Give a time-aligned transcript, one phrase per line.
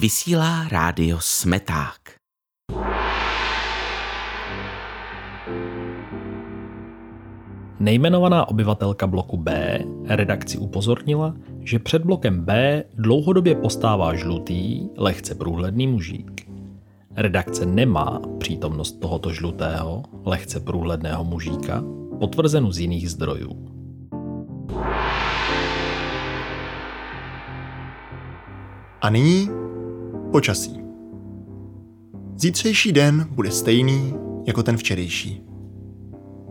[0.00, 2.14] Vysílá rádio Smeták.
[7.80, 15.86] Nejmenovaná obyvatelka bloku B redakci upozornila, že před blokem B dlouhodobě postává žlutý, lehce průhledný
[15.86, 16.50] mužík.
[17.16, 21.84] Redakce nemá přítomnost tohoto žlutého, lehce průhledného mužíka
[22.18, 23.68] potvrzenu z jiných zdrojů.
[29.00, 29.48] A nyní
[30.30, 30.80] počasí.
[32.36, 34.14] Zítřejší den bude stejný
[34.46, 35.42] jako ten včerejší.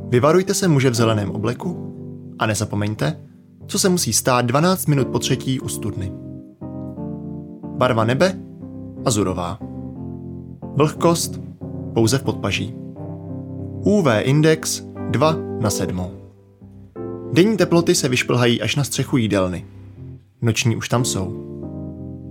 [0.09, 1.93] Vyvarujte se muže v zeleném obleku
[2.39, 3.19] a nezapomeňte,
[3.67, 6.11] co se musí stát 12 minut po třetí u studny.
[7.77, 8.39] Barva nebe
[9.05, 9.59] azurová.
[10.75, 11.41] Vlhkost
[11.93, 12.75] pouze v podpaží.
[13.85, 16.01] UV index 2 na 7.
[17.33, 19.65] Denní teploty se vyšplhají až na střechu jídelny.
[20.41, 21.43] Noční už tam jsou.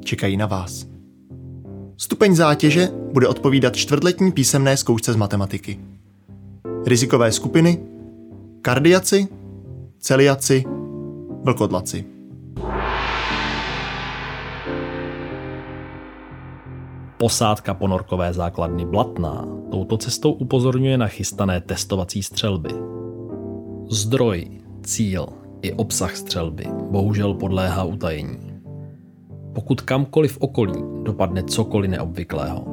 [0.05, 0.96] Čekají na vás.
[1.99, 5.81] Stupeň zátěže bude odpovídat čtvrtletní písemné zkoušce z matematiky.
[6.87, 7.81] Rizikové skupiny
[8.63, 9.29] kardiaci,
[9.99, 10.65] celiaci,
[11.45, 12.05] vlkodlaci.
[17.19, 22.71] Posádka ponorkové základny Blatná touto cestou upozorňuje na chystané testovací střelby.
[23.91, 24.49] Zdroj,
[24.83, 25.27] cíl
[25.63, 28.56] i obsah střelby bohužel podléhá utajení.
[29.57, 32.65] Pokud kamkoliv v okolí dopadne cokoliv neobvyklého,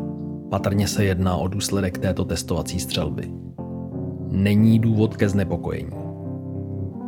[0.50, 3.32] patrně se jedná o důsledek této testovací střelby.
[4.28, 5.92] Není důvod ke znepokojení.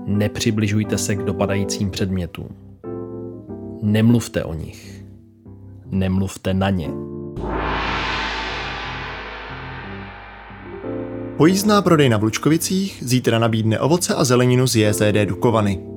[0.06, 2.48] Nepřibližujte se k dopadajícím předmětům.
[3.82, 5.06] Nemluvte o nich.
[5.86, 6.90] Nemluvte na ně.
[11.38, 15.95] Pojízdná prodejna v Lučkovicích zítra nabídne ovoce a zeleninu z JZD Dukovany.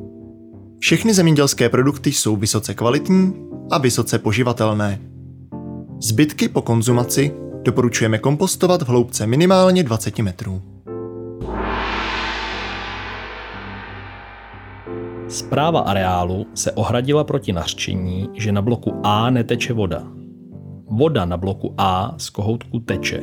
[0.81, 3.33] Všechny zemědělské produkty jsou vysoce kvalitní
[3.71, 5.01] a vysoce poživatelné.
[6.03, 10.63] Zbytky po konzumaci doporučujeme kompostovat v hloubce minimálně 20 metrů.
[15.29, 20.03] Zpráva areálu se ohradila proti nařčení, že na bloku A neteče voda.
[20.91, 23.23] Voda na bloku A z kohoutku teče.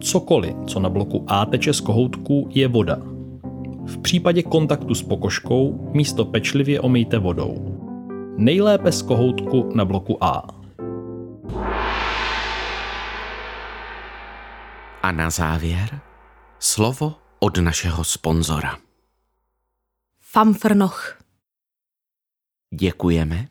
[0.00, 2.98] Cokoliv, co na bloku A teče z kohoutku, je voda.
[3.86, 7.76] V případě kontaktu s pokožkou místo pečlivě omejte vodou.
[8.36, 10.46] Nejlépe z kohoutku na bloku A.
[15.02, 16.00] A na závěr
[16.58, 18.78] slovo od našeho sponzora.
[20.20, 21.18] Famfrnoch.
[22.74, 23.48] Děkujeme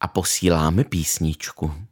[0.00, 1.87] a posíláme písničku.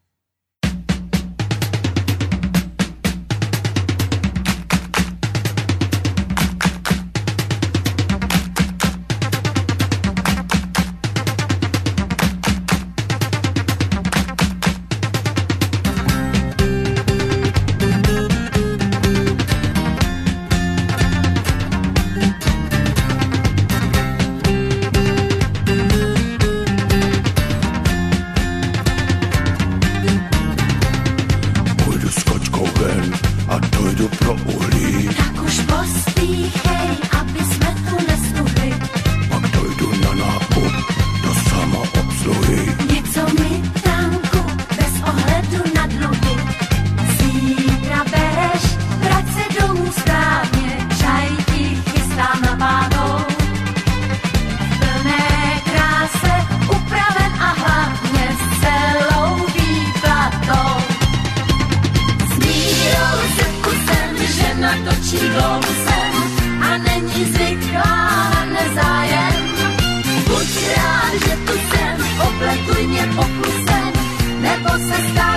[74.89, 75.36] sister.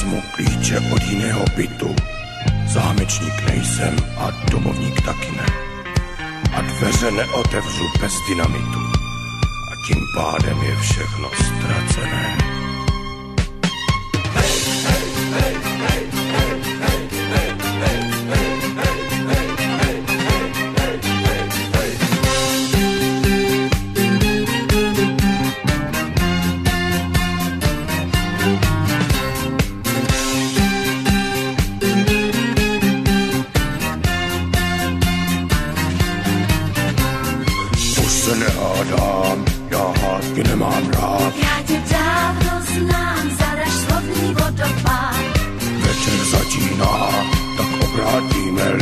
[0.00, 1.96] Vezmu klíče od jiného bytu?
[2.66, 5.46] Zámečník nejsem a domovník taky ne.
[6.52, 8.80] A dveře neotevřu bez dynamitu.
[9.72, 12.49] A tím pádem je všechno ztracené.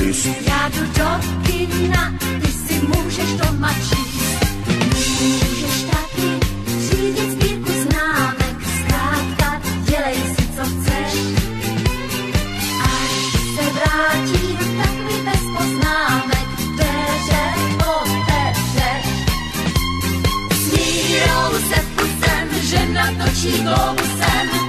[0.08, 0.26] List.
[0.26, 1.08] Já jdu do
[1.46, 4.38] kina, ty si můžeš doma číst.
[5.20, 6.28] Můžeš taky
[6.80, 11.12] řídit sbírku známek, zkrátka dělej si, co chceš.
[12.84, 13.12] Až
[13.54, 17.44] se vrátím, tak mi bez poznámek dveře
[17.78, 19.06] otevřeš.
[20.62, 24.67] Smírou se pusem, že natočí globusem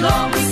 [0.00, 0.49] long